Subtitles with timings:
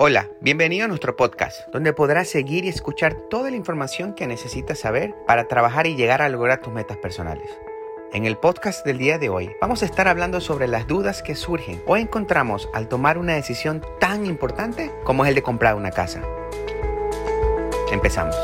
[0.00, 4.78] Hola, bienvenido a nuestro podcast, donde podrás seguir y escuchar toda la información que necesitas
[4.78, 7.50] saber para trabajar y llegar a lograr tus metas personales.
[8.12, 11.34] En el podcast del día de hoy vamos a estar hablando sobre las dudas que
[11.34, 15.90] surgen o encontramos al tomar una decisión tan importante como es el de comprar una
[15.90, 16.22] casa.
[17.90, 18.36] Empezamos.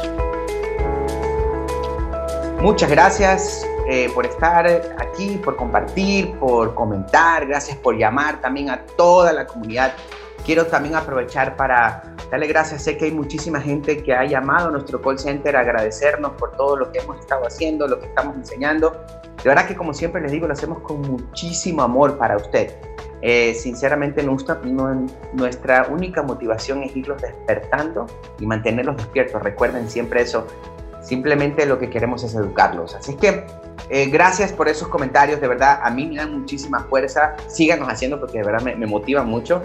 [2.61, 4.67] Muchas gracias eh, por estar
[4.99, 9.95] aquí, por compartir, por comentar, gracias por llamar también a toda la comunidad
[10.45, 12.83] Quiero también aprovechar para darle gracias.
[12.83, 16.53] Sé que hay muchísima gente que ha llamado a nuestro call center a agradecernos por
[16.53, 18.91] todo lo que hemos estado haciendo, lo que estamos enseñando.
[19.43, 22.75] De verdad que como siempre les digo, lo hacemos con muchísimo amor para usted.
[23.23, 24.61] Eh, sinceramente nuestra,
[25.33, 28.07] nuestra única motivación es irlos despertando
[28.39, 29.43] y mantenerlos despiertos.
[29.43, 30.47] Recuerden siempre eso.
[31.01, 32.95] Simplemente lo que queremos es educarlos.
[32.95, 33.47] Así que
[33.89, 37.35] eh, gracias por esos comentarios, de verdad, a mí me dan muchísima fuerza.
[37.47, 39.63] Síganos haciendo porque de verdad me, me mucho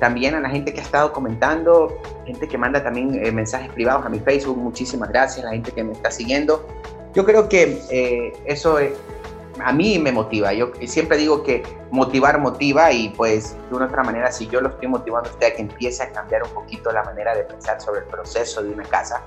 [0.00, 4.04] también a la gente que ha estado comentando, gente que manda también eh, mensajes privados
[4.04, 6.66] a mi Facebook, muchísimas gracias, la gente que me está siguiendo.
[7.14, 8.78] Yo creo que eh, eso
[9.62, 10.52] a mí me motiva.
[10.52, 14.70] Yo siempre digo que motivar motiva y pues de una otra manera, si yo lo
[14.70, 17.80] estoy motivando a usted a que empiece a cambiar un poquito la manera de pensar
[17.80, 19.22] sobre el proceso de una casa,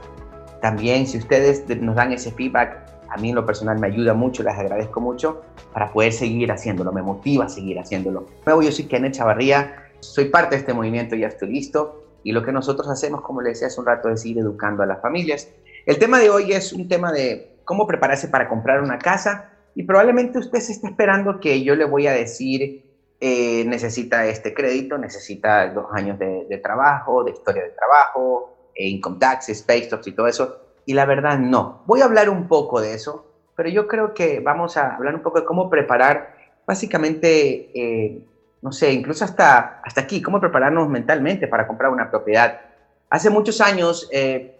[0.61, 4.41] también si ustedes nos dan ese feedback, a mí en lo personal me ayuda mucho,
[4.41, 8.25] les agradezco mucho para poder seguir haciéndolo, me motiva a seguir haciéndolo.
[8.45, 12.03] Luego yo soy Kenneth Chavarría, soy parte de este movimiento, ya estoy listo.
[12.23, 14.85] Y lo que nosotros hacemos, como le decía hace un rato, es seguir educando a
[14.85, 15.49] las familias.
[15.85, 19.49] El tema de hoy es un tema de cómo prepararse para comprar una casa.
[19.75, 22.85] Y probablemente usted se esté esperando que yo le voy a decir,
[23.19, 29.17] eh, necesita este crédito, necesita dos años de, trabajo, de historia de trabajo, e income
[29.19, 30.57] taxes, pay stubs y todo eso.
[30.85, 31.83] Y la verdad, no.
[31.85, 35.21] Voy a hablar un poco de eso, pero yo creo que vamos a hablar un
[35.21, 38.25] poco de cómo preparar básicamente eh,
[38.63, 42.61] no sé, incluso hasta, hasta aquí, cómo prepararnos mentalmente para comprar una propiedad.
[43.09, 44.57] Hace muchos años, eh,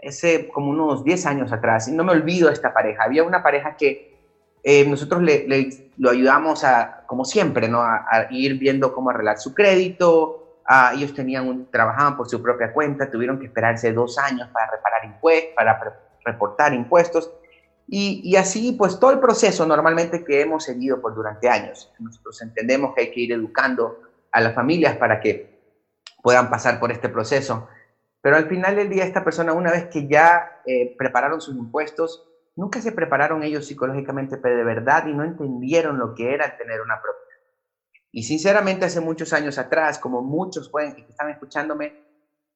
[0.00, 3.40] ese como unos 10 años atrás, y no me olvido de esta pareja, había una
[3.40, 4.18] pareja que
[4.64, 5.46] eh, nosotros le,
[5.98, 7.80] lo ayudamos a, como siempre, ¿no?
[7.80, 10.58] A, ir viendo cómo arreglar su crédito,
[10.92, 15.04] ellos tenían un, trabajaban por su propia cuenta, tuvieron que esperarse dos años para reparar
[15.04, 15.80] impuestos, para
[16.24, 17.30] reportar impuestos,
[17.90, 21.90] y, así, pues todo el proceso normalmente que hemos seguido por durante años.
[21.98, 25.58] Nosotros entendemos que hay que ir educando a las familias para que
[26.22, 27.66] puedan pasar por este proceso.
[28.20, 32.28] Pero al final del día, esta persona, una vez que ya eh, prepararon sus impuestos,
[32.56, 37.00] nunca se prepararon ellos psicológicamente de verdad y no entendieron lo que era tener una
[37.00, 37.40] propiedad.
[38.12, 42.02] Y sinceramente, hace muchos años atrás, como muchos pueden, que están escuchándome,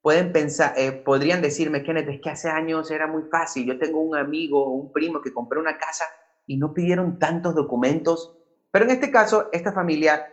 [0.02, 3.64] pueden pensar, eh, podrían decirme, Kenneth, es que hace años era muy fácil.
[3.64, 6.04] Yo tengo un amigo un primo que compró una casa
[6.46, 8.36] y no pidieron tantos documentos.
[8.72, 10.26] Pero en este caso, esta familia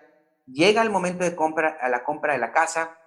[0.47, 2.97] llega al momento de compra, a la compra de la casa,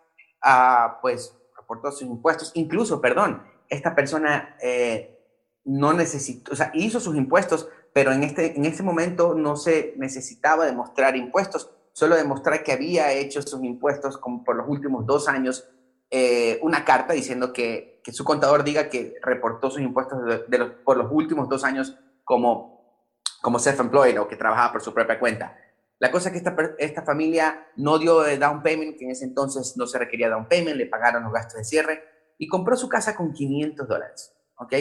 [0.41, 5.19] a, pues reportó sus impuestos, incluso, perdón, esta persona eh,
[5.65, 9.95] no necesitó, o sea, hizo sus impuestos, pero en este, en este momento no se
[9.97, 15.29] necesitaba demostrar impuestos, solo demostrar que había hecho sus impuestos como por los últimos dos
[15.29, 15.69] años
[16.15, 20.73] eh, una carta diciendo que, que, su contador diga que reportó sus impuestos de, los,
[20.85, 23.09] por los últimos dos años como,
[23.41, 25.57] como self-employed o que trabajaba por su propia cuenta.
[25.99, 29.75] La cosa es que esta, esta familia no dio down payment, que en ese entonces
[29.79, 32.05] no se requería down payment, le pagaron los gastos de cierre
[32.37, 34.35] y compró su casa con 500 dólares.
[34.57, 34.75] ¿ok?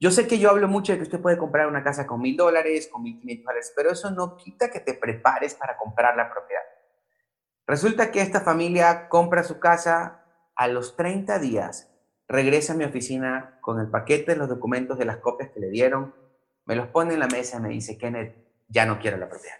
[0.00, 2.38] Yo sé que yo hablo mucho de que usted puede comprar una casa con mil
[2.38, 6.62] dólares, con 1500 dólares, pero eso no quita que te prepares para comprar la propiedad.
[7.66, 10.23] Resulta que esta familia compra su casa
[10.56, 11.90] a los 30 días
[12.28, 15.70] regresa a mi oficina con el paquete de los documentos de las copias que le
[15.70, 16.14] dieron,
[16.64, 18.36] me los pone en la mesa y me dice, Kenneth,
[18.68, 19.56] ya no quiero la propiedad.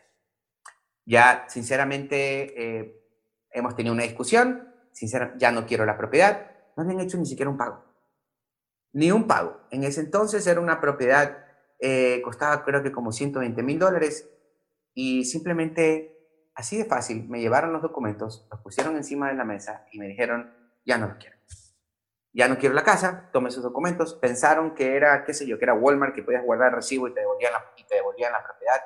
[1.05, 3.05] Ya, sinceramente, eh,
[3.51, 7.51] hemos tenido una discusión, sinceramente, ya no quiero la propiedad, no han hecho ni siquiera
[7.51, 7.85] un pago.
[8.93, 9.61] Ni un pago.
[9.71, 11.45] En ese entonces era una propiedad,
[11.79, 14.31] eh, costaba creo que como 120 mil dólares
[14.95, 16.17] y simplemente,
[16.55, 20.07] así de fácil, me llevaron los documentos, los pusieron encima de la mesa y me
[20.07, 21.35] dijeron, ya no lo quiero.
[22.35, 25.67] Ya no quiero la casa, tomé sus documentos, pensaron que era, qué sé yo, que
[25.67, 28.83] era Walmart, que podías guardar recibo y te devolvían la, y te devolvían la propiedad.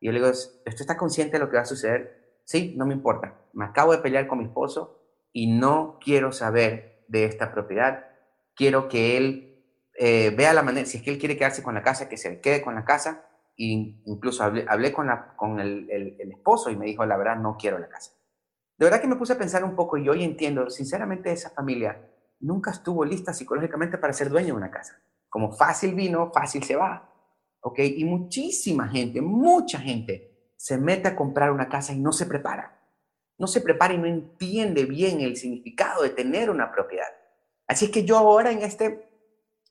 [0.00, 2.40] Y yo le digo, ¿usted está consciente de lo que va a suceder?
[2.44, 3.34] Sí, no me importa.
[3.52, 5.00] Me acabo de pelear con mi esposo
[5.32, 8.04] y no quiero saber de esta propiedad.
[8.56, 9.64] Quiero que él
[9.94, 12.40] eh, vea la manera, si es que él quiere quedarse con la casa, que se
[12.40, 13.26] quede con la casa.
[13.54, 18.17] Y incluso hablé, con, el esposo y me dijo, la verdad, no quiero la casa.
[18.78, 22.00] De verdad que me puse a pensar un poco y hoy entiendo, sinceramente, esa familia
[22.38, 25.02] nunca estuvo lista psicológicamente para ser dueño de una casa.
[25.28, 27.12] Como fácil vino, fácil se va.
[27.60, 27.80] ¿Ok?
[27.80, 32.76] Y muchísima gente, mucha gente se mete a comprar una casa y no se prepara.
[33.36, 37.06] no se prepara y no entiende bien el significado de tener una propiedad.
[37.68, 39.08] Así es que yo ahora en, este,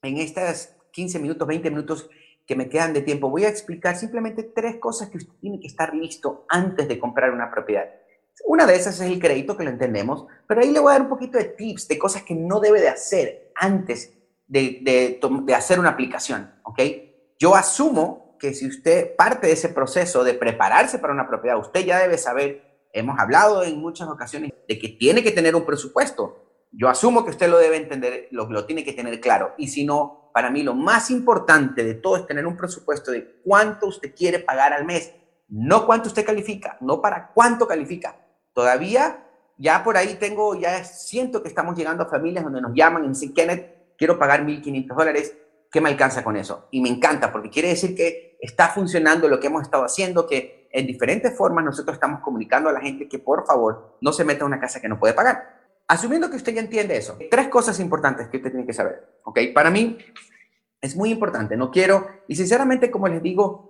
[0.01, 2.09] en estas 15 minutos, 20 minutos
[2.45, 5.67] que me quedan de tiempo, voy a explicar simplemente tres cosas que usted tiene que
[5.67, 7.89] estar listo antes de comprar una propiedad.
[8.45, 11.01] Una de esas es el crédito, que lo entendemos, pero ahí le voy a dar
[11.01, 14.13] un poquito de tips, de cosas que no debe de hacer antes
[14.47, 16.79] de, de, hacer una aplicación, ¿ok?
[17.39, 21.85] Yo asumo que si usted parte de ese proceso de prepararse para una propiedad, usted
[21.85, 26.43] ya debe saber, hemos hablado en muchas ocasiones, de que tiene que tener un presupuesto.
[26.71, 29.53] Yo asumo que usted lo debe entender, lo, lo tiene que tener claro.
[29.57, 33.41] Y si no, para mí lo más importante de todo es tener un presupuesto de
[33.43, 35.13] cuánto usted quiere pagar al mes,
[35.49, 38.15] no cuánto usted califica, no para cuánto califica.
[38.57, 39.23] Todavía,
[39.59, 43.09] ya por ahí tengo, ya siento que estamos llegando a familias donde nos llaman y
[43.09, 45.37] dicen, Kenneth, quiero pagar 1.500 dólares,
[45.71, 46.67] ¿qué me alcanza con eso?
[46.71, 50.69] Y me encanta porque quiere decir que está funcionando lo que hemos estado haciendo, que
[50.71, 54.39] en diferentes formas nosotros estamos comunicando a la gente que por favor no se meta
[54.39, 55.69] en una casa que no puede pagar.
[55.87, 59.39] Asumiendo que usted ya entiende eso, tres cosas importantes que usted tiene que saber, ¿ok?
[59.53, 59.99] Para mí
[60.81, 63.67] es muy importante, no quiero, y sinceramente como les digo,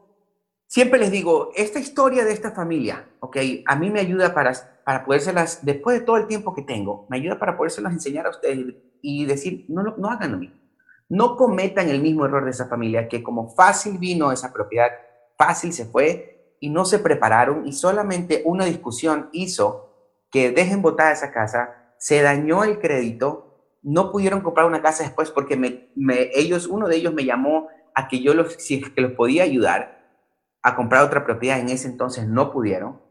[0.66, 3.38] siempre les digo, esta historia de esta familia, ¿ok?
[3.66, 4.54] A mí me ayuda para,
[4.88, 8.30] para podérselas, después de todo el tiempo que tengo, me ayuda para podérselas enseñar a
[8.30, 10.56] ustedes y decir, no, no hagan lo mismo.
[11.10, 14.88] No cometan el mismo error de esa familia que como fácil vino esa propiedad,
[15.38, 19.94] fácil se fue y no se prepararon y solamente una discusión hizo
[20.32, 25.32] que dejen botada esa casa se dañó el crédito, no pudieron comprar una casa después
[25.32, 25.90] porque me,
[26.34, 30.16] ellos, uno de ellos me llamó a que yo los, si que los podía ayudar
[30.62, 33.06] a comprar otra propiedad, en ese entonces no pudieron.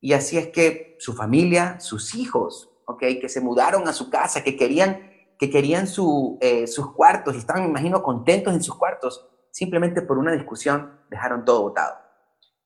[0.00, 3.00] Y así es que su familia, sus hijos, ¿ok?
[3.20, 7.38] Que se mudaron a su casa, que querían, que querían su, eh, sus cuartos y
[7.38, 11.96] estaban, me imagino, contentos en sus cuartos, simplemente por una discusión dejaron todo botado.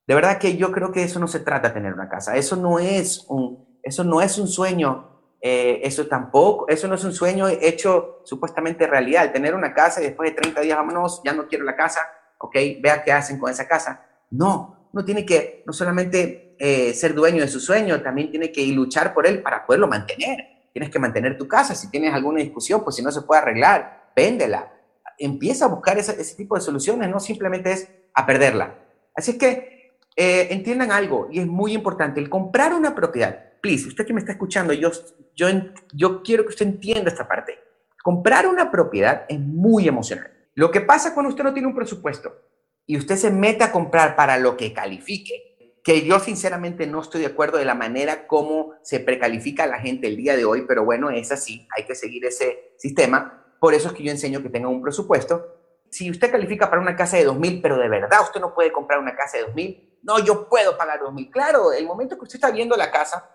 [0.05, 2.55] De verdad que yo creo que eso no se trata de tener una casa, eso
[2.55, 5.13] no es un, eso no es un sueño
[5.45, 9.33] eh, eso tampoco, eso no es un sueño hecho supuestamente realidad.
[9.33, 11.99] Tener una casa y después de 30 días, vámonos, ya no quiero la casa,
[12.39, 14.05] ok, vea qué hacen con esa casa.
[14.31, 18.65] No, uno tiene que no solamente eh, ser dueño de su sueño, también tiene que
[18.67, 20.37] luchar por él para poderlo mantener.
[20.71, 21.75] Tienes que mantener tu casa.
[21.75, 24.71] Si tienes alguna discusión, pues si no se puede arreglar, véndela.
[25.17, 28.75] Empieza a buscar ese, tipo de soluciones, no simplemente es a perderla.
[29.15, 33.87] Así es que eh, entiendan algo, y es muy importante, el comprar una propiedad please,
[33.87, 34.91] usted que me está escuchando, yo,
[35.33, 35.47] yo,
[35.93, 37.57] yo quiero que usted entienda esta parte.
[38.03, 40.29] Comprar una propiedad es muy emocional.
[40.53, 42.35] Lo que pasa cuando usted no tiene un presupuesto
[42.85, 47.21] y usted se mete a comprar para lo que califique, que yo sinceramente no estoy
[47.21, 50.65] de acuerdo de la manera como se precalifica a la gente el día de hoy,
[50.67, 53.45] pero bueno, es así, hay que seguir ese sistema.
[53.59, 55.45] Por eso es que yo enseño que tenga un presupuesto.
[55.89, 58.99] Si usted califica para una casa de 2.000, pero de verdad usted no puede comprar
[58.99, 61.31] una casa de 2.000, no, yo puedo pagar 2.000.
[61.31, 63.29] Claro, el momento que usted está viendo la casa,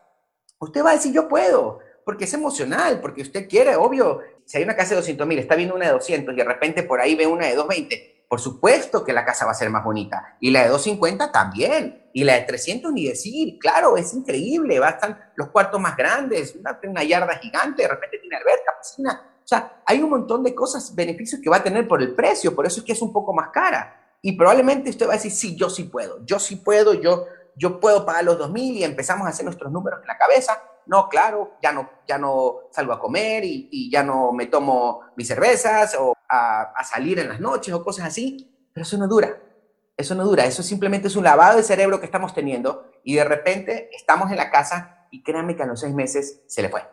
[0.59, 4.65] usted va a decir yo puedo, porque es emocional, porque usted quiere, obvio, si hay
[4.65, 7.15] una casa de 200 mil, está viendo una de 200 y de repente por ahí
[7.15, 10.37] ve una de 220, por supuesto que la casa va a ser más bonita.
[10.39, 12.11] Y la de 250 también.
[12.13, 15.97] Y la de 300 ni decir, claro, es increíble, va a estar los cuartos más
[15.97, 19.23] grandes, una, una yarda gigante, de repente tiene alberca, piscina.
[19.45, 22.55] O sea, hay un montón de cosas, beneficios que va a tener por el precio,
[22.55, 24.17] por eso es que es un poco más cara.
[24.21, 27.27] Y probablemente usted va a decir, sí, yo sí puedo, yo sí puedo, yo,
[27.57, 30.61] yo puedo pagar los 2.000 y empezamos a hacer nuestros números en la cabeza.
[30.89, 35.29] No, claro, ya no, ya no salgo a comer y, ya no me tomo mis
[35.29, 39.39] cervezas o a, salir en las noches o cosas así, pero eso no dura.
[39.99, 43.25] Eso no dura, eso simplemente es un lavado de cerebro que estamos teniendo y de
[43.25, 46.89] repente estamos en la casa y créanme que a los seis meses se le fue.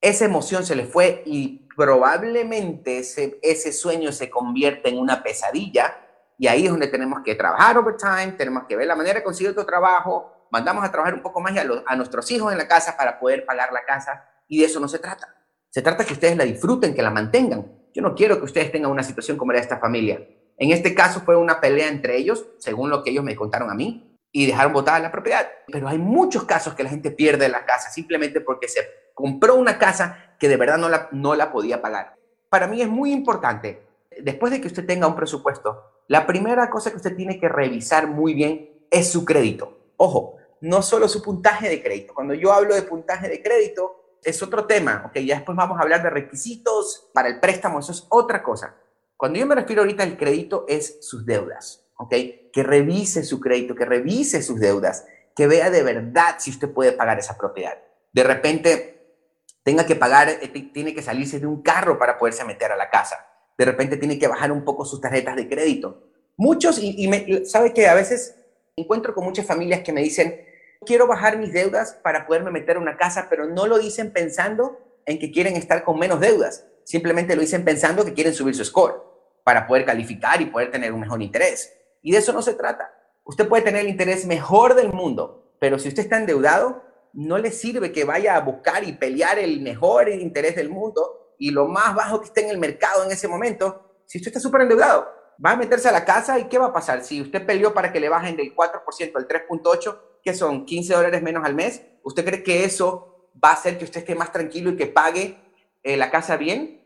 [0.00, 5.96] Esa emoción se le fue y probablemente ese, ese sueño se convierte en una pesadilla
[6.38, 9.50] y ahí es donde tenemos que trabajar overtime, tenemos que ver la manera de conseguir
[9.50, 12.96] otro trabajo, mandamos a trabajar un poco más a, a nuestros hijos en la casa
[12.96, 14.28] para poder pagar la casa.
[14.48, 15.34] Y de eso no se trata.
[15.70, 17.66] Se trata que ustedes la disfruten, que la mantengan.
[17.92, 20.26] Yo no quiero que ustedes tengan una situación como la de esta familia.
[20.58, 23.74] En este caso fue una pelea entre ellos, según lo que ellos me contaron a
[23.74, 25.46] mí, y dejaron botada la propiedad.
[25.70, 28.80] Pero hay muchos casos que la gente pierde la casa simplemente porque se
[29.14, 32.14] compró una casa que de verdad no la, no la podía pagar.
[32.48, 33.82] Para mí es muy importante,
[34.22, 38.06] después de que usted tenga un presupuesto, la primera cosa que usted tiene que revisar
[38.06, 39.75] muy bien es su crédito.
[39.96, 42.14] Ojo, no solo su puntaje de crédito.
[42.14, 45.82] Cuando yo hablo de puntaje de crédito, es otro tema, ok, ya después vamos a
[45.82, 48.74] hablar de requisitos para el préstamo, eso es otra cosa.
[49.16, 52.10] Cuando yo me refiero ahorita al crédito es sus deudas, ok,
[52.52, 56.92] que revise su crédito, que revise sus deudas, que vea de verdad si usted puede
[56.92, 57.78] pagar esa propiedad.
[58.12, 59.14] De repente
[59.62, 62.90] tenga que pagar, eh, tiene que salirse de un carro para poderse meter a la
[62.90, 63.16] casa
[63.58, 66.02] de repente tiene que bajar un poco sus tarjetas de crédito.
[66.36, 68.35] Muchos, y, me, sabe que a veces
[68.78, 70.44] encuentro con muchas familias que me dicen,
[70.84, 74.78] quiero bajar mis deudas para poderme meter a una casa, pero no lo dicen pensando
[75.06, 76.66] en que quieren estar con menos deudas.
[76.84, 79.02] Simplemente lo dicen pensando que quieren subir su score
[79.44, 81.72] para poder calificar y poder tener un mejor interés.
[82.02, 82.92] Y de eso no se trata.
[83.24, 87.52] Usted puede tener el interés mejor del mundo, pero si usted está endeudado, no le
[87.52, 91.94] sirve que vaya a buscar y pelear el mejor interés del mundo y lo más
[91.94, 95.15] bajo que esté en el mercado en ese momento, si usted está súper endeudado.
[95.44, 97.02] Va a meterse a la casa y ¿qué va a pasar?
[97.04, 101.22] Si usted peleó para que le bajen del 4% al 3.8%, que son 15 dólares
[101.22, 104.70] menos al mes, ¿usted cree que eso va a hacer que usted esté más tranquilo
[104.70, 105.38] y que pague
[105.82, 106.82] eh, la casa bien?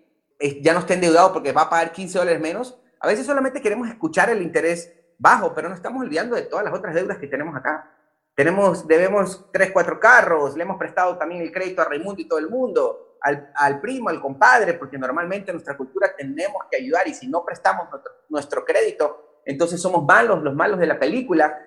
[0.62, 2.78] ya no esté endeudado porque va a pagar 15 dólares menos.
[2.98, 6.74] A veces solamente queremos escuchar el interés bajo, pero no estamos olvidando de todas las
[6.74, 7.90] otras deudas que tenemos acá.
[8.34, 12.38] Tenemos, debemos 3, 4 carros, le hemos prestado también el crédito a Raimundo y todo
[12.38, 17.06] el mundo, al, al primo, al compadre, porque normalmente en nuestra cultura tenemos que ayudar
[17.08, 21.58] y si no prestamos nuestro, nuestro crédito, entonces somos malos, los malos de la película,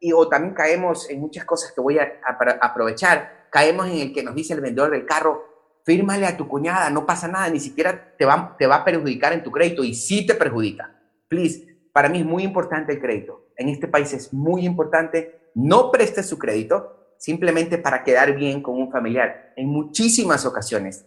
[0.00, 3.48] y o también caemos en muchas cosas que voy a, a aprovechar.
[3.50, 5.44] Caemos en el que nos dice el vendedor del carro,
[5.84, 9.32] fírmale a tu cuñada, no pasa nada, ni siquiera te va, te va a perjudicar
[9.32, 10.94] en tu crédito y sí te perjudica.
[11.28, 13.48] Please, para mí es muy importante el crédito.
[13.56, 15.50] En este país es muy importante.
[15.54, 19.52] No prestes su crédito simplemente para quedar bien con un familiar.
[19.56, 21.04] En muchísimas ocasiones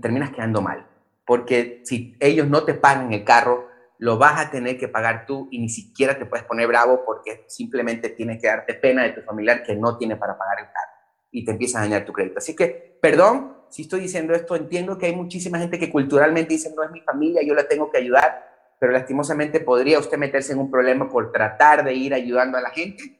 [0.00, 0.86] terminas quedando mal,
[1.26, 5.48] porque si ellos no te pagan el carro, lo vas a tener que pagar tú
[5.50, 9.22] y ni siquiera te puedes poner bravo porque simplemente tienes que darte pena de tu
[9.22, 10.92] familiar que no tiene para pagar el carro
[11.32, 12.38] y te empieza a dañar tu crédito.
[12.38, 16.72] Así que, perdón, si estoy diciendo esto, entiendo que hay muchísima gente que culturalmente dice,
[16.74, 18.46] no es mi familia, yo la tengo que ayudar,
[18.78, 22.70] pero lastimosamente podría usted meterse en un problema por tratar de ir ayudando a la
[22.70, 23.17] gente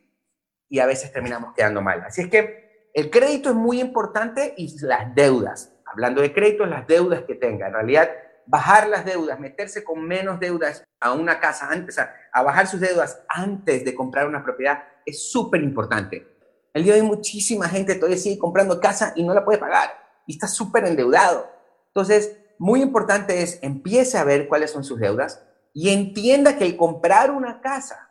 [0.68, 2.02] y a veces terminamos quedando mal.
[2.06, 5.72] Así es que el crédito es muy importante y las deudas.
[5.84, 7.68] Hablando de crédito, las deudas que tenga.
[7.68, 8.10] En realidad,
[8.46, 12.80] bajar las deudas, meterse con menos deudas a una casa antes, a, a bajar sus
[12.80, 16.26] deudas antes de comprar una propiedad es súper importante.
[16.74, 19.90] El día de hoy muchísima gente todavía sigue comprando casa y no la puede pagar
[20.26, 21.50] y está súper endeudado.
[21.88, 26.76] Entonces, muy importante es, empiece a ver cuáles son sus deudas y entienda que el
[26.76, 28.07] comprar una casa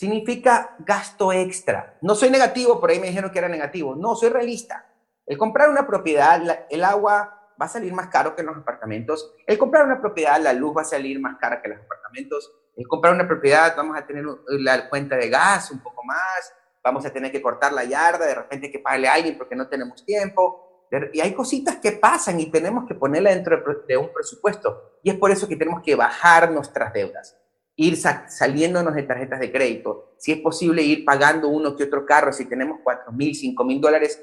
[0.00, 1.98] significa gasto extra.
[2.00, 3.94] No soy negativo, por ahí me dijeron que era negativo.
[3.94, 4.86] No, soy realista.
[5.26, 6.40] El comprar una propiedad,
[6.70, 9.34] el agua va a salir más caro que en los apartamentos.
[9.46, 12.50] El comprar una propiedad, la luz va a salir más cara que en los apartamentos.
[12.78, 16.54] El comprar una propiedad, vamos a tener la cuenta de gas un poco más.
[16.82, 19.54] Vamos a tener que cortar la yarda, de repente hay que pagarle a alguien porque
[19.54, 20.70] no tenemos tiempo
[21.12, 24.98] y hay cositas que pasan y tenemos que ponerla dentro de un presupuesto.
[25.02, 27.38] Y es por eso que tenemos que bajar nuestras deudas,
[27.80, 30.12] ir saliéndonos de tarjetas de crédito.
[30.18, 32.30] Si es posible, ir pagando uno que otro carro.
[32.30, 34.22] Si tenemos 4 mil, 5 mil dólares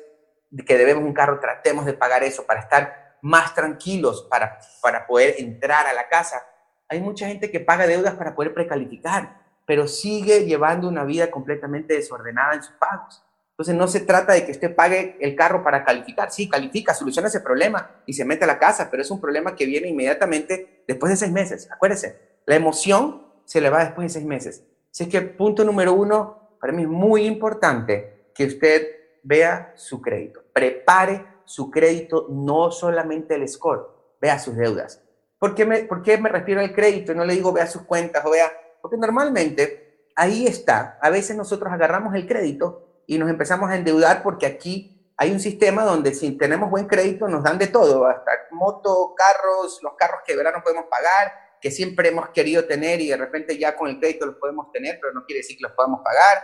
[0.64, 5.36] que debemos un carro, tratemos de pagar eso para estar más tranquilos, para, para poder
[5.40, 6.46] entrar a la casa.
[6.88, 11.96] Hay mucha gente que paga deudas para poder precalificar, pero sigue llevando una vida completamente
[11.96, 13.24] desordenada en sus pagos.
[13.52, 16.30] Entonces no se trata de que usted pague el carro para calificar.
[16.30, 19.56] Sí, califica, soluciona ese problema y se mete a la casa, pero es un problema
[19.56, 21.68] que viene inmediatamente después de seis meses.
[21.72, 24.64] Acuérdese, la emoción se le va después de seis meses.
[24.92, 28.88] Así es que punto número uno, para mí es muy importante que usted
[29.24, 30.42] vea su crédito.
[30.54, 33.88] Prepare su crédito, no solamente el score,
[34.20, 35.02] vea sus deudas.
[35.40, 38.52] ¿Por qué me, refiero al crédito y no le digo vea sus cuentas o vea?
[38.82, 40.98] Porque normalmente ahí está.
[41.02, 45.40] A veces nosotros agarramos el crédito y nos empezamos a endeudar porque aquí hay un
[45.40, 50.20] sistema donde si tenemos buen crédito nos dan de todo, hasta moto, carros, los carros
[50.26, 53.90] que de no podemos pagar, que siempre hemos querido tener y de repente ya con
[53.90, 56.38] el crédito los podemos tener, pero no quiere decir que los podamos pagar.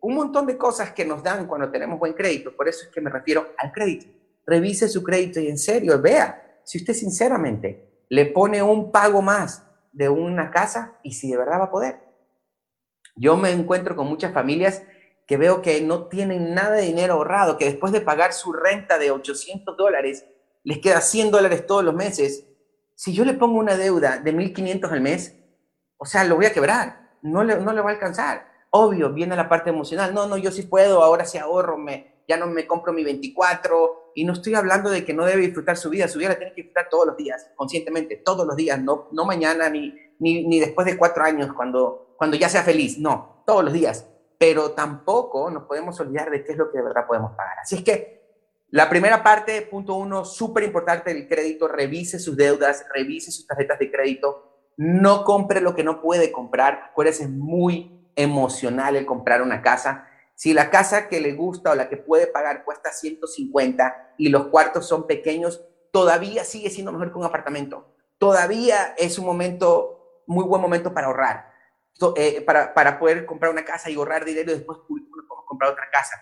[0.00, 3.00] Un montón de cosas que nos dan cuando tenemos buen crédito, por eso es que
[3.00, 4.06] me refiero al crédito.
[4.46, 9.66] Revise su crédito y en serio, vea si usted sinceramente le pone un pago más
[9.92, 12.00] de una casa y si de verdad va a poder.
[13.16, 14.82] Yo me encuentro con muchas familias
[15.26, 18.98] que veo que no tienen nada de dinero ahorrado, que después de pagar su renta
[18.98, 20.26] de 800 dólares,
[20.64, 22.46] les queda 100 dólares todos los meses.
[22.94, 25.36] Si yo le pongo una deuda de 1.500 al mes,
[25.96, 28.46] o sea, lo voy a quebrar, no le, no le va a alcanzar.
[28.70, 32.36] Obvio, viene la parte emocional, no, no, yo sí puedo, ahora sí ahorro, me, ya
[32.36, 35.90] no me compro mi 24, y no estoy hablando de que no debe disfrutar su
[35.90, 39.08] vida, su vida la tiene que disfrutar todos los días, conscientemente, todos los días, no,
[39.12, 43.42] no mañana ni, ni, ni después de cuatro años cuando, cuando ya sea feliz, no,
[43.46, 44.06] todos los días
[44.38, 47.58] pero tampoco nos podemos olvidar de qué es lo que de verdad podemos pagar.
[47.62, 48.13] Así es que
[48.74, 53.78] la primera parte, punto uno, súper importante el crédito, revise sus deudas, revise sus tarjetas
[53.78, 56.88] de crédito, no compre lo que no puede comprar.
[56.90, 60.08] Acuérdese, es muy emocional el comprar una casa.
[60.34, 64.48] Si la casa que le gusta o la que puede pagar cuesta 150 y los
[64.48, 67.94] cuartos son pequeños, todavía sigue siendo mejor que un apartamento.
[68.18, 71.54] Todavía es un momento, muy buen momento para ahorrar
[72.16, 75.88] eh, para, para, poder comprar una casa y ahorrar dinero y después podemos comprar otra
[75.92, 76.16] casa.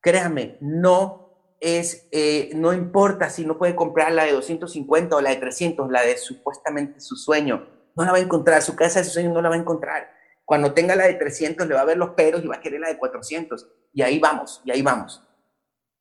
[0.00, 1.23] créame, no
[1.60, 5.90] es, eh, no importa si no puede comprar la de 250 o la de 300,
[5.90, 9.32] la de supuestamente su sueño, no la va a encontrar, su casa de su sueño
[9.32, 10.10] no la va a encontrar.
[10.44, 12.80] Cuando tenga la de 300 le va a ver los peros y va a querer
[12.80, 13.66] la de 400.
[13.92, 15.22] Y ahí vamos, y ahí vamos.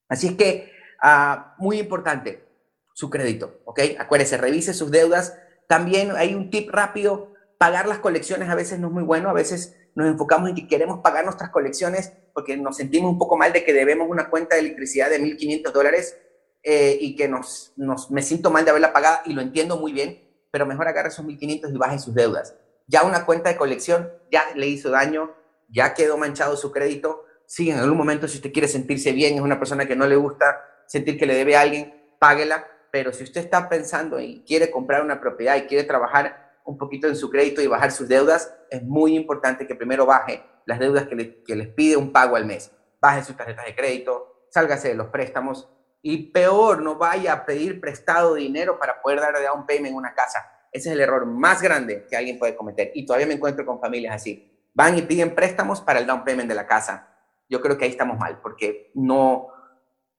[0.09, 2.45] Así es que, ah, muy importante,
[2.93, 3.79] su crédito, ¿ok?
[3.99, 5.37] Acuérdese, revise sus deudas.
[5.67, 7.32] También hay un tip rápido,
[7.63, 10.67] pagar las colecciones a veces no es muy bueno, a veces nos enfocamos en que
[10.67, 14.57] queremos pagar nuestras colecciones porque nos sentimos un poco mal de que debemos una cuenta
[14.57, 16.17] de electricidad de 1.500 dólares
[16.61, 17.71] eh, y que nos,
[18.09, 21.25] me siento mal de haberla pagada y lo entiendo muy bien, pero mejor agarre esos
[21.25, 22.53] 1.500 y baje sus deudas.
[22.87, 25.31] Ya una cuenta de colección ya le hizo daño,
[25.69, 27.23] ya quedó manchado su crédito.
[27.45, 30.17] Sí, en algún momento si usted quiere sentirse bien, es una persona que no le
[30.17, 34.69] gusta sentir que le debe a alguien, páguela, pero si usted está pensando y quiere
[34.69, 38.55] comprar una propiedad y quiere trabajar un poquito en su crédito y bajar sus deudas,
[38.69, 41.15] es muy importante que primero baje las deudas que,
[41.55, 42.71] les pide un pago al mes.
[43.01, 45.69] Baje sus tarjetas de crédito, sálgase de los préstamos
[46.01, 49.95] y peor, no vaya a pedir prestado dinero para poder dar de un payment en
[49.95, 50.39] una casa.
[50.71, 53.79] Ese es el error más grande que alguien puede cometer y todavía me encuentro con
[53.79, 54.49] familias así.
[54.73, 57.09] Van y piden préstamos para el down payment de la casa.
[57.47, 59.47] Yo creo que ahí estamos mal porque no,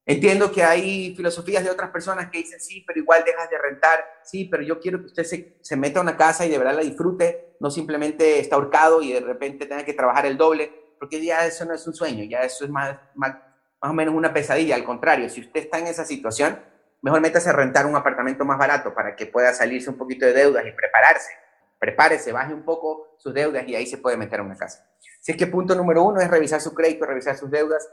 [0.07, 4.05] Entiendo que hay filosofías de otras personas que dicen, sí, pero igual dejas de rentar,
[4.23, 6.75] sí, pero yo quiero que usted se, se meta a una casa y de verdad
[6.75, 11.25] la disfrute, no simplemente está ahorcado y de repente tenga que trabajar el doble, porque
[11.25, 13.37] ya eso no es un sueño, ya eso es más, más,
[13.81, 16.59] más o menos una pesadilla, al contrario, si usted está en esa situación,
[17.01, 20.35] mejor métase a rentar un apartamento más barato para que pueda salirse un poquito de
[20.35, 21.33] deudas y prepararse,
[21.79, 24.87] prepárese, baje un poco sus deudas y ahí se puede meter a una casa.
[25.21, 27.89] Si es que punto número uno es revisar su crédito, revisar sus deudas.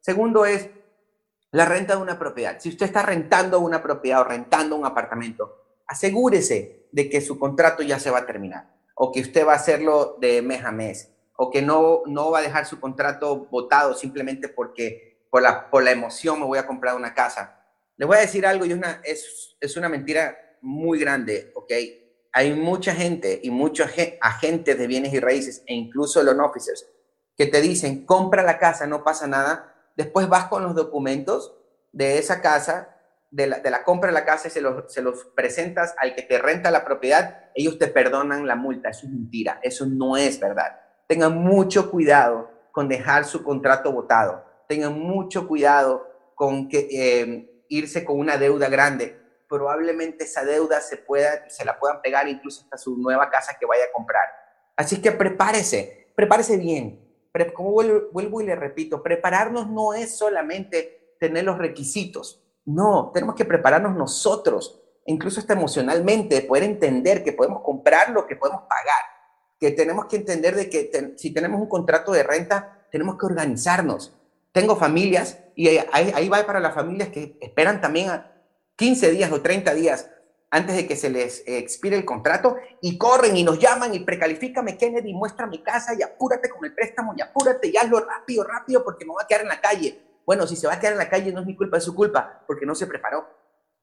[0.00, 0.68] Segundo es
[1.54, 2.58] la renta de una propiedad.
[2.58, 7.84] Si usted está rentando una propiedad o rentando un apartamento, asegúrese de que su contrato
[7.84, 11.12] ya se va a terminar o que usted va a hacerlo de mes a mes
[11.36, 15.84] o que no, no va a dejar su contrato votado simplemente porque por la, por
[15.84, 17.64] la emoción me voy a comprar una casa.
[17.96, 21.72] Le voy a decir algo y una, es, es una mentira muy grande, ¿ok?
[22.32, 26.84] Hay mucha gente y muchos agentes de bienes y raíces e incluso los officers
[27.36, 31.56] que te dicen, compra la casa, no pasa nada, después vas con los documentos
[31.92, 32.90] de esa casa,
[33.30, 36.38] de la, compra de la casa y se los, se los presentas al que te
[36.38, 38.90] renta la propiedad, ellos te perdonan la multa.
[38.90, 40.80] Eso es mentira, eso no es verdad.
[41.08, 44.44] Tengan mucho cuidado con dejar su contrato votado.
[44.68, 49.20] Tengan mucho cuidado con que, eh, irse con una deuda grande.
[49.48, 53.66] Probablemente esa deuda se, pueda, se la puedan pegar incluso hasta su nueva casa que
[53.66, 54.24] vaya a comprar.
[54.76, 57.03] Así que prepárese, prepárese bien
[57.54, 63.44] como vuelvo, y le repito, prepararnos no es solamente tener los requisitos, no, tenemos que
[63.44, 69.02] prepararnos nosotros, incluso hasta emocionalmente, poder entender que podemos comprar lo que podemos pagar,
[69.58, 74.16] que tenemos que entender de que si tenemos un contrato de renta, tenemos que organizarnos.
[74.52, 78.32] Tengo familias, y ahí, ahí va para las familias que esperan también a
[78.76, 80.08] 15 días o 30 días
[80.54, 83.98] antes de que se les eh, expire el contrato y corren y nos llaman y
[83.98, 88.44] precalifícame Kennedy, muestra mi casa y apúrate con el préstamo y apúrate y hazlo rápido,
[88.44, 90.00] rápido porque me voy a quedar en la calle.
[90.24, 91.92] Bueno, si se va a quedar en la calle no es mi culpa, es su
[91.92, 93.26] culpa porque no se preparó.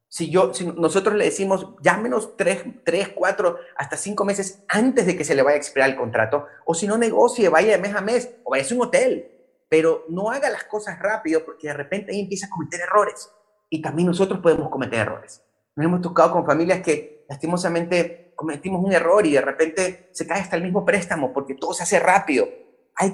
[0.08, 5.18] Si, yo, si nosotros le decimos, llámenos tres, tres, cuatro, hasta cinco meses antes de
[5.18, 7.94] que se le vaya a expirar el contrato, o si no negocie, vaya de mes
[7.94, 9.30] a mes, o vaya a un hotel,
[9.68, 13.30] pero no haga las cosas rápido porque de repente ahí empieza a cometer errores.
[13.70, 15.44] Y también nosotros podemos cometer errores.
[15.76, 20.42] Nos hemos tocado con familias que lastimosamente cometimos un error y de repente se cae
[20.42, 22.48] hasta el mismo préstamo porque todo se hace rápido.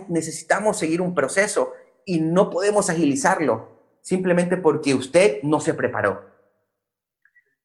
[0.10, 1.74] Necesitamos seguir un proceso
[2.06, 6.26] y no podemos agilizarlo simplemente porque usted no se preparó.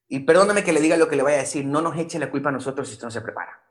[0.08, 2.30] Y perdóname que le diga lo que le voy a decir, no nos eche la
[2.30, 3.62] culpa a nosotros si usted no se prepara.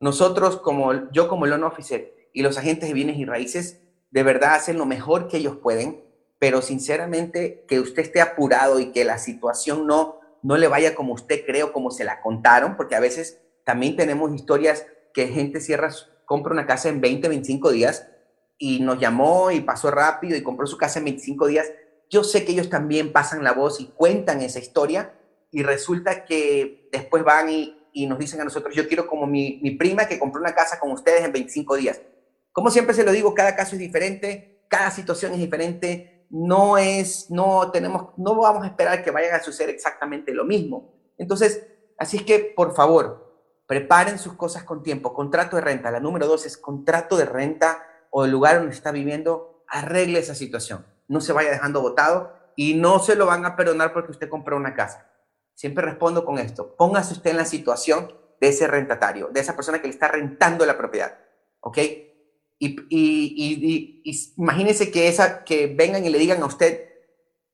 [0.00, 4.54] Nosotros, como yo como loan officer y los agentes de bienes y raíces, de verdad
[4.54, 6.04] hacen lo mejor que ellos pueden,
[6.38, 11.14] pero sinceramente que usted esté apurado y que la situación no no le vaya como
[11.14, 15.60] usted cree o como se la contaron, porque a veces también tenemos historias que gente
[15.60, 15.90] cierra,
[16.24, 18.06] compra una casa en 20, 25 días
[18.58, 21.72] y nos llamó y pasó rápido y compró su casa en 25 días.
[22.10, 25.14] Yo sé que ellos también pasan la voz y cuentan esa historia
[25.50, 27.74] y resulta que después van y,
[28.06, 30.92] nos dicen a nosotros, yo quiero como mi, mi prima que compró una casa con
[30.92, 32.00] ustedes en 25 días.
[32.52, 37.30] Como siempre se lo digo, cada caso es diferente, cada situación es diferente, no es,
[37.30, 40.94] no tenemos, no vamos a esperar que vayan a suceder exactamente lo mismo.
[41.16, 43.28] Entonces, así es que, por favor,
[43.66, 45.14] preparen sus cosas con tiempo.
[45.14, 45.90] Contrato de renta.
[45.90, 49.64] La número dos es contrato de renta o el lugar donde está viviendo.
[49.68, 50.86] Arregle esa situación.
[51.08, 54.56] No se vaya dejando votado y no se lo van a perdonar porque usted compró
[54.56, 55.10] una casa.
[55.54, 56.76] Siempre respondo con esto.
[56.76, 60.64] Póngase usted en la situación de ese rentatario, de esa persona que le está rentando
[60.64, 61.18] la propiedad.
[61.60, 61.78] ¿Ok?
[62.58, 66.88] Y, y, que, esa, que vengan y le digan a usted,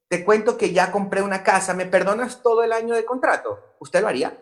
[0.09, 3.59] te cuento que ya compré una casa, ¿me perdonas todo el año de contrato?
[3.81, 4.39] ¿Usted lo haría?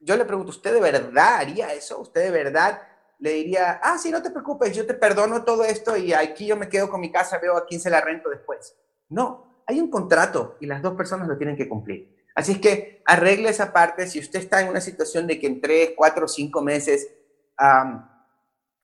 [0.00, 2.00] Yo le pregunto, ¿usted de verdad haría eso?
[2.00, 2.82] ¿Usted de verdad
[3.18, 6.56] le diría, ah, sí, no te preocupes, yo te perdono todo esto y aquí yo
[6.56, 8.76] me quedo con mi casa, veo a quién se la rento después?
[9.08, 12.14] No, hay un contrato y las dos personas lo tienen que cumplir.
[12.34, 14.06] Así es que arregle esa parte.
[14.06, 17.08] Si usted está en una situación de que en tres, cuatro cinco meses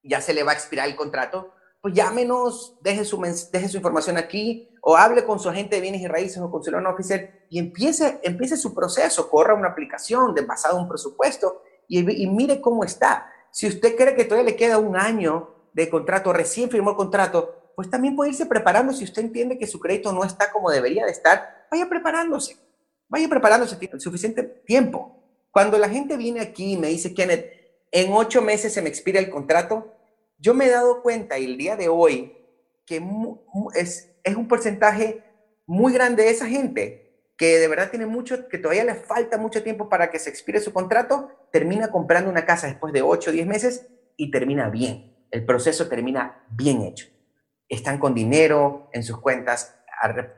[0.03, 4.17] ya se le va a expirar el contrato, pues llámenos, deje su, deje su información
[4.17, 7.47] aquí o hable con su agente de bienes y raíces o con su loan officer
[7.51, 12.61] y empiece, empiece su proceso, corra una aplicación de basado en un presupuesto y, mire
[12.61, 13.31] cómo está.
[13.51, 17.73] Si usted cree que todavía le queda un año de contrato, recién firmó el contrato,
[17.77, 18.93] pues también puede irse preparando.
[18.93, 22.57] Si usted entiende que su crédito no está como debería de estar, vaya preparándose.
[23.09, 25.23] Vaya preparándose suficiente tiempo.
[25.51, 27.62] Cuando la gente viene aquí y me dice, Kenneth,
[27.93, 29.95] en ocho meses se me expira el contrato,
[30.39, 32.37] yo me he dado cuenta el día de hoy
[32.87, 33.01] que
[33.75, 35.23] es, un porcentaje
[35.67, 39.63] muy grande de esa gente que de verdad tiene mucho, que todavía le falta mucho
[39.63, 43.33] tiempo para que se expire su contrato, termina comprando una casa después de 8 o
[43.33, 45.17] 10 meses y termina bien.
[45.31, 47.07] El proceso termina bien hecho.
[47.69, 49.75] Están con dinero en sus cuentas,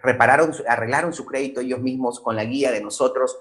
[0.03, 3.37] repararon, arreglaron su crédito ellos mismos con la guía de nosotros,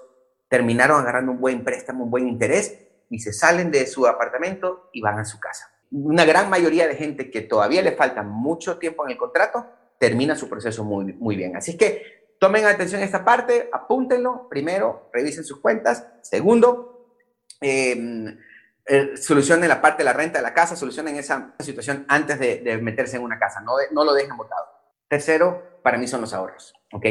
[0.48, 5.00] terminaron agarrando un buen préstamo, un buen interés y se salen de su apartamento y
[5.00, 9.04] van a su casa una gran mayoría de gente que todavía le falta mucho tiempo
[9.04, 9.66] en el contrato,
[9.98, 11.56] termina su proceso muy, muy bien.
[11.56, 14.48] Así que tomen atención a esta parte, apúntenlo.
[14.48, 16.04] Primero, revisen sus cuentas.
[16.22, 17.16] Segundo,
[17.60, 18.36] em,
[18.86, 22.78] eh, solucionen la parte de la renta de la casa, solucionen esa situación antes de,
[22.82, 24.66] meterse en una casa, no, no lo dejen botado.
[25.08, 27.06] Tercero, para mí son los ahorros, ¿ok?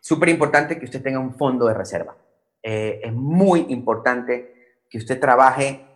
[0.00, 2.16] Súper importante que usted tenga un fondo de reserva.
[2.62, 4.57] Eh, es muy importante
[4.90, 5.86] que usted trabaje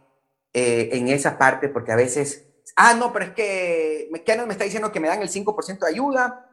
[0.52, 4.64] eh, en esa parte, porque a veces, ah, no, pero es que Kenneth me está
[4.64, 6.48] diciendo que me dan el 5% de ayuda,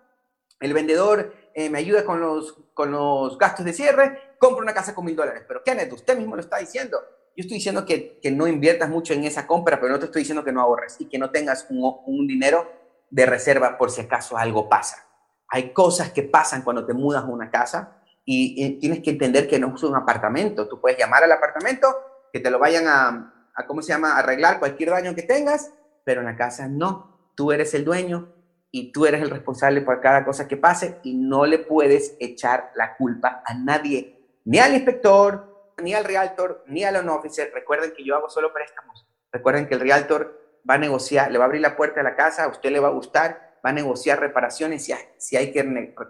[0.59, 4.93] el vendedor eh, me ayuda con los, con los gastos de cierre, compro una casa
[4.93, 5.43] con mil dólares.
[5.47, 6.97] Pero Kenneth, usted mismo lo está diciendo.
[7.35, 10.21] Yo estoy diciendo que, que, no inviertas mucho en esa compra, pero no te estoy
[10.21, 12.69] diciendo que no ahorres y que no tengas un, un dinero
[13.09, 15.05] de reserva por si acaso algo pasa.
[15.47, 19.47] Hay cosas que pasan cuando te mudas a una casa y, y tienes que entender
[19.47, 20.67] que no es un apartamento.
[20.67, 21.87] Tú puedes llamar al apartamento,
[22.31, 26.21] que te lo vayan a, a, ¿cómo se llama?, arreglar cualquier daño que tengas, pero
[26.21, 27.31] en la casa no.
[27.35, 28.33] Tú eres el dueño
[28.71, 32.71] y tú eres el responsable por cada cosa que pase y no le puedes echar
[32.75, 37.51] la culpa a nadie, ni al inspector, ni al realtor, ni al loan officer.
[37.53, 39.07] Recuerden que yo hago solo préstamos.
[39.31, 42.15] Recuerden que el realtor va a negociar, le va a abrir la puerta de la
[42.15, 45.51] casa, a usted le va a gustar, va a negociar reparaciones si hay, si hay
[45.51, 45.63] que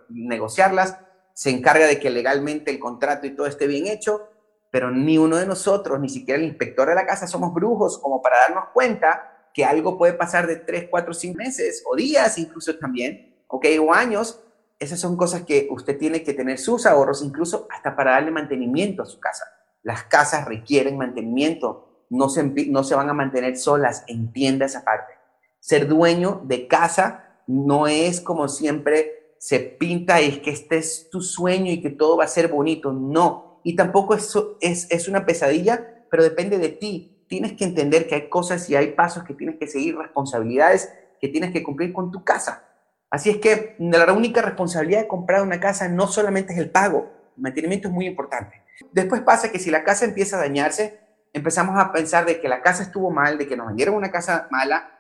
[0.10, 0.98] negociarlas,
[1.34, 4.30] se encarga de que legalmente el contrato y todo esté bien hecho
[4.72, 8.22] pero ni uno de nosotros, ni siquiera el inspector de la casa, somos brujos como
[8.22, 12.78] para darnos cuenta que algo puede pasar de 3, 4, 5 meses o días incluso
[12.78, 13.66] también, ¿ok?
[13.82, 14.42] O años.
[14.78, 19.04] Esas son cosas que usted tiene que tener sus ahorros, incluso hasta para darle mantenimiento
[19.04, 19.44] a su casa.
[19.84, 25.14] Las casas requieren mantenimiento, no se, no se van a mantener solas, entienda esa parte.
[25.60, 31.22] Ser dueño de casa no es como siempre se pinta, es que este es tu
[31.22, 32.94] sueño y que todo va a ser bonito.
[32.94, 37.26] No, y tampoco es, es, es una pesadilla, pero depende de ti.
[37.28, 41.28] Tienes que entender que hay cosas y hay pasos que tienes que seguir, responsabilidades que
[41.28, 42.66] tienes que cumplir con tu casa.
[43.10, 47.12] Así es que la única responsabilidad de comprar una casa no solamente es el pago,
[47.36, 48.64] el mantenimiento es muy importante.
[48.92, 51.00] Después pasa que si la casa empieza a dañarse,
[51.34, 54.48] empezamos a pensar de que la casa estuvo mal, de que nos vendieron una casa
[54.52, 54.92] mala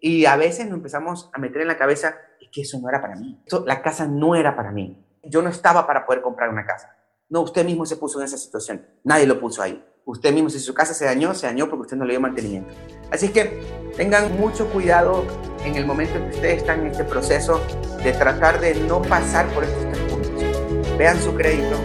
[0.00, 2.16] y a veces nos empezamos a meter en la cabeza
[2.52, 3.42] que eso no era para mí.
[3.66, 5.04] la casa no era para mí.
[5.24, 6.95] Yo no estaba para poder comprar una casa.
[7.28, 8.86] No, usted mismo se puso en esa situación.
[9.02, 9.84] Nadie lo puso ahí.
[10.04, 12.72] Usted mismo, si su casa se dañó, se dañó porque usted no le dio mantenimiento.
[13.10, 13.60] Así que
[13.96, 15.24] tengan mucho cuidado
[15.64, 17.60] en el momento en que ustedes están en este proceso
[18.04, 20.96] de tratar de no pasar por estos tres puntos.
[20.96, 21.76] Vean su crédito.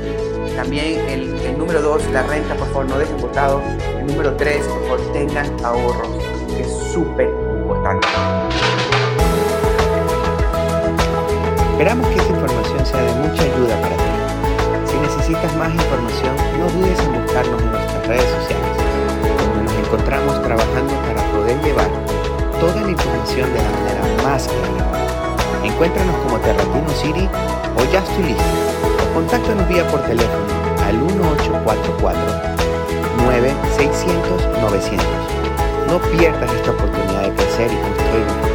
[0.56, 3.62] También el, número dos, la renta, por favor, no dejen votado.
[3.97, 6.23] El número tres, por favor, tengan ahorros,
[6.56, 8.08] que es súper importante.
[11.71, 14.01] Esperamos que esta información sea de mucha ayuda para ti
[15.15, 18.71] necesitas más información, no dudes en buscarnos en nuestras redes sociales,
[19.28, 21.89] donde nos encontramos trabajando para poder llevar
[22.60, 24.91] toda la información de la manera más clara.
[25.63, 27.30] Encuéntranos como Terratino City
[27.76, 30.45] o Just to Listen, o contáctanos vía por teléfono
[30.86, 32.21] al 1844
[33.26, 35.06] 9600 900.
[35.88, 38.51] No pierdas esta oportunidad de crecer y construir